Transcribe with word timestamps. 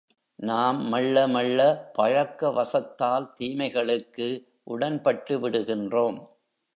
நாம் 0.39 0.79
மெள்ள 0.85 1.27
மெள்ள 1.27 1.59
பழக்க 1.93 2.51
வசத்தால் 2.51 3.27
தீமைகளுக்கு 3.39 4.27
உடன்பட்டுவிடுகின்றோம். 4.69 6.17